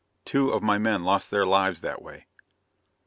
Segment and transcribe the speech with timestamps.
[0.25, 2.25] Two of my men lost their lives that way.